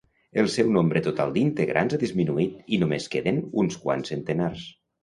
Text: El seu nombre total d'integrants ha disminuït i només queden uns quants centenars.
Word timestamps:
El 0.43 0.47
seu 0.53 0.71
nombre 0.77 1.03
total 1.09 1.35
d'integrants 1.35 1.99
ha 1.99 2.01
disminuït 2.07 2.75
i 2.77 2.81
només 2.87 3.09
queden 3.17 3.45
uns 3.67 3.83
quants 3.87 4.15
centenars. 4.15 4.69